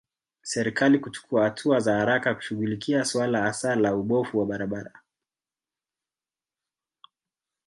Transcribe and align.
Serikali 0.41 0.99
kuchukua 0.99 1.43
hatua 1.43 1.79
za 1.79 1.95
haraka 1.97 2.35
kushughulikia 2.35 3.05
suala 3.05 3.41
hasa 3.41 3.75
la 3.75 3.95
ubovu 3.95 4.39
wa 4.39 4.45
barabara 4.45 5.01